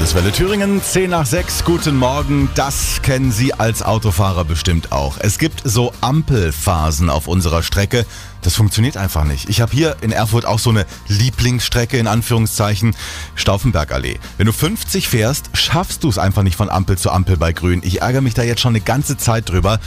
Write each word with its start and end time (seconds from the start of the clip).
Landeswelle 0.00 0.32
Thüringen, 0.32 0.82
10 0.82 1.10
nach 1.10 1.26
6, 1.26 1.62
guten 1.66 1.94
Morgen. 1.94 2.48
Das 2.54 3.02
kennen 3.02 3.30
Sie 3.30 3.52
als 3.52 3.82
Autofahrer 3.82 4.46
bestimmt 4.46 4.92
auch. 4.92 5.18
Es 5.20 5.38
gibt 5.38 5.60
so 5.62 5.92
Ampelphasen 6.00 7.10
auf 7.10 7.28
unserer 7.28 7.62
Strecke. 7.62 8.06
Das 8.40 8.54
funktioniert 8.54 8.96
einfach 8.96 9.24
nicht. 9.24 9.50
Ich 9.50 9.60
habe 9.60 9.72
hier 9.72 9.96
in 10.00 10.10
Erfurt 10.10 10.46
auch 10.46 10.58
so 10.58 10.70
eine 10.70 10.86
Lieblingsstrecke 11.08 11.98
in 11.98 12.06
Anführungszeichen, 12.06 12.96
Stauffenbergallee. 13.34 14.18
Wenn 14.38 14.46
du 14.46 14.52
50 14.52 15.06
fährst, 15.06 15.50
schaffst 15.52 16.02
du 16.02 16.08
es 16.08 16.16
einfach 16.16 16.44
nicht 16.44 16.56
von 16.56 16.70
Ampel 16.70 16.96
zu 16.96 17.10
Ampel 17.10 17.36
bei 17.36 17.52
Grün. 17.52 17.82
Ich 17.84 18.00
ärgere 18.00 18.22
mich 18.22 18.32
da 18.32 18.42
jetzt 18.42 18.62
schon 18.62 18.72
eine 18.72 18.80
ganze 18.80 19.18
Zeit 19.18 19.50
drüber 19.50 19.80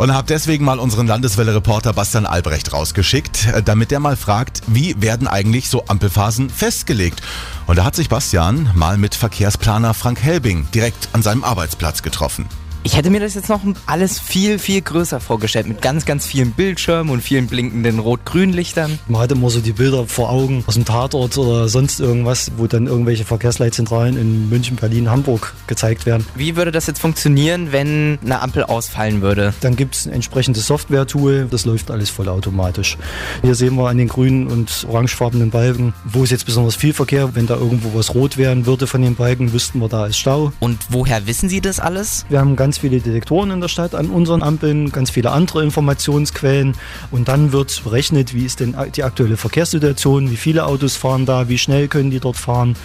und 0.00 0.14
habe 0.14 0.26
deswegen 0.26 0.64
mal 0.64 0.78
unseren 0.78 1.06
Landeswelle-Reporter 1.06 1.92
Bastian 1.92 2.24
Albrecht 2.24 2.72
rausgeschickt, 2.72 3.48
äh, 3.48 3.62
damit 3.62 3.90
der 3.90 4.00
mal 4.00 4.16
fragt, 4.16 4.62
wie 4.66 4.94
werden 5.02 5.28
eigentlich 5.28 5.68
so 5.68 5.84
Ampelphasen 5.88 6.48
festgelegt. 6.48 7.20
Und 7.66 7.76
da 7.76 7.84
hat 7.84 7.96
sich 7.96 8.08
Bastian 8.08 8.70
mal 8.74 8.96
mit 8.96 9.14
Verkehrsplaner 9.14 9.92
Frank 9.92 10.22
Helbing 10.22 10.66
direkt 10.72 11.10
an 11.12 11.20
seinem 11.20 11.44
Arbeitsplatz 11.44 12.00
getroffen. 12.02 12.46
Ich 12.82 12.96
hätte 12.96 13.10
mir 13.10 13.20
das 13.20 13.34
jetzt 13.34 13.50
noch 13.50 13.60
alles 13.84 14.18
viel, 14.18 14.58
viel 14.58 14.80
größer 14.80 15.20
vorgestellt, 15.20 15.68
mit 15.68 15.82
ganz, 15.82 16.06
ganz 16.06 16.24
vielen 16.24 16.52
Bildschirmen 16.52 17.12
und 17.12 17.20
vielen 17.20 17.46
blinkenden 17.46 17.98
Rot-Grün-Lichtern. 17.98 18.98
Man 19.06 19.20
hatte 19.20 19.34
immer 19.34 19.50
so 19.50 19.60
die 19.60 19.72
Bilder 19.72 20.06
vor 20.06 20.30
Augen 20.30 20.64
aus 20.66 20.74
dem 20.74 20.86
Tatort 20.86 21.36
oder 21.36 21.68
sonst 21.68 22.00
irgendwas, 22.00 22.52
wo 22.56 22.66
dann 22.66 22.86
irgendwelche 22.86 23.26
Verkehrsleitzentralen 23.26 24.16
in 24.16 24.48
München, 24.48 24.76
Berlin, 24.76 25.10
Hamburg 25.10 25.52
gezeigt 25.66 26.06
werden. 26.06 26.26
Wie 26.34 26.56
würde 26.56 26.72
das 26.72 26.86
jetzt 26.86 27.00
funktionieren, 27.00 27.70
wenn 27.70 28.18
eine 28.24 28.40
Ampel 28.40 28.64
ausfallen 28.64 29.20
würde? 29.20 29.52
Dann 29.60 29.76
gibt 29.76 29.96
es 29.96 30.06
ein 30.06 30.14
entsprechendes 30.14 30.66
Software-Tool, 30.66 31.48
das 31.50 31.66
läuft 31.66 31.90
alles 31.90 32.08
vollautomatisch. 32.08 32.96
Hier 33.42 33.54
sehen 33.54 33.74
wir 33.76 33.90
an 33.90 33.98
den 33.98 34.08
grünen 34.08 34.46
und 34.46 34.86
orangefarbenen 34.88 35.50
Balken, 35.50 35.92
wo 36.04 36.24
ist 36.24 36.30
jetzt 36.30 36.46
besonders 36.46 36.76
viel 36.76 36.94
Verkehr. 36.94 37.34
Wenn 37.34 37.46
da 37.46 37.56
irgendwo 37.56 37.96
was 37.98 38.14
rot 38.14 38.38
werden 38.38 38.64
würde 38.64 38.86
von 38.86 39.02
den 39.02 39.16
Balken, 39.16 39.52
wüssten 39.52 39.80
wir, 39.80 39.88
da 39.88 40.06
ist 40.06 40.16
Stau. 40.16 40.54
Und 40.60 40.78
woher 40.88 41.26
wissen 41.26 41.50
Sie 41.50 41.60
das 41.60 41.78
alles? 41.78 42.24
Wir 42.30 42.40
haben 42.40 42.56
ganz 42.56 42.69
ganz 42.70 42.78
viele 42.78 43.00
Detektoren 43.00 43.50
in 43.50 43.60
der 43.60 43.66
Stadt 43.66 43.96
an 43.96 44.10
unseren 44.10 44.44
Ampeln, 44.44 44.92
ganz 44.92 45.10
viele 45.10 45.32
andere 45.32 45.64
Informationsquellen 45.64 46.76
und 47.10 47.26
dann 47.26 47.50
wird 47.50 47.82
berechnet, 47.82 48.32
wie 48.32 48.44
ist 48.44 48.60
denn 48.60 48.76
die 48.94 49.02
aktuelle 49.02 49.36
Verkehrssituation, 49.36 50.30
wie 50.30 50.36
viele 50.36 50.66
Autos 50.66 50.94
fahren 50.94 51.26
da, 51.26 51.48
wie 51.48 51.58
schnell 51.58 51.88
können 51.88 52.12
die 52.12 52.20
dort 52.20 52.36
fahren. 52.36 52.76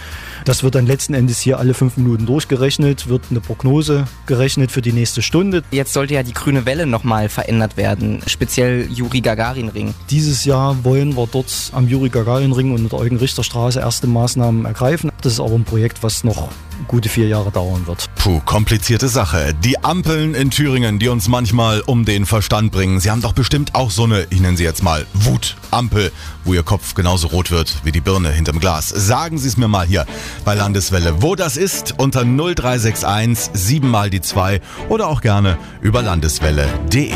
Das 0.44 0.64
wird 0.64 0.74
dann 0.74 0.88
letzten 0.88 1.14
Endes 1.14 1.38
hier 1.38 1.60
alle 1.60 1.72
fünf 1.72 1.96
Minuten 1.98 2.26
durchgerechnet, 2.26 3.06
wird 3.06 3.26
eine 3.30 3.38
Prognose 3.38 4.06
gerechnet 4.26 4.72
für 4.72 4.82
die 4.82 4.92
nächste 4.92 5.22
Stunde. 5.22 5.62
Jetzt 5.70 5.92
sollte 5.92 6.14
ja 6.14 6.24
die 6.24 6.34
grüne 6.34 6.66
Welle 6.66 6.86
nochmal 6.86 7.28
verändert 7.28 7.76
werden, 7.76 8.22
speziell 8.26 8.88
Juri 8.90 9.20
Gagarin 9.20 9.68
Ring. 9.68 9.94
Dieses 10.10 10.44
Jahr 10.44 10.82
wollen 10.82 11.16
wir 11.16 11.28
dort 11.30 11.70
am 11.74 11.86
Juri 11.86 12.08
Gagarin 12.08 12.50
Ring 12.50 12.74
und 12.74 12.90
der 12.90 12.98
Eugen-Richter-Straße 12.98 13.78
erste 13.78 14.08
Maßnahmen 14.08 14.64
ergreifen. 14.64 15.12
Das 15.26 15.32
ist 15.32 15.40
aber 15.40 15.56
ein 15.56 15.64
Projekt, 15.64 16.04
was 16.04 16.22
noch 16.22 16.50
gute 16.86 17.08
vier 17.08 17.26
Jahre 17.26 17.50
dauern 17.50 17.84
wird. 17.88 18.06
Puh, 18.14 18.38
komplizierte 18.44 19.08
Sache. 19.08 19.54
Die 19.64 19.82
Ampeln 19.82 20.36
in 20.36 20.52
Thüringen, 20.52 21.00
die 21.00 21.08
uns 21.08 21.26
manchmal 21.26 21.80
um 21.80 22.04
den 22.04 22.26
Verstand 22.26 22.70
bringen. 22.70 23.00
Sie 23.00 23.10
haben 23.10 23.22
doch 23.22 23.32
bestimmt 23.32 23.74
auch 23.74 23.90
so 23.90 24.04
eine, 24.04 24.28
ich 24.30 24.38
nenne 24.38 24.56
sie 24.56 24.62
jetzt 24.62 24.84
mal, 24.84 25.04
Wutampel, 25.14 26.12
wo 26.44 26.54
Ihr 26.54 26.62
Kopf 26.62 26.94
genauso 26.94 27.26
rot 27.26 27.50
wird 27.50 27.80
wie 27.82 27.90
die 27.90 28.00
Birne 28.00 28.30
hinterm 28.30 28.60
Glas. 28.60 28.88
Sagen 28.88 29.36
Sie 29.38 29.48
es 29.48 29.56
mir 29.56 29.66
mal 29.66 29.84
hier 29.84 30.06
bei 30.44 30.54
Landeswelle, 30.54 31.20
wo 31.22 31.34
das 31.34 31.56
ist, 31.56 31.94
unter 31.98 32.20
0361 32.20 33.50
7 33.52 33.90
mal 33.90 34.08
die 34.08 34.20
2 34.20 34.60
oder 34.88 35.08
auch 35.08 35.22
gerne 35.22 35.58
über 35.80 36.02
landeswelle.de. 36.02 37.12